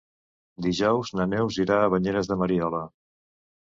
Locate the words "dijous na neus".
0.67-1.61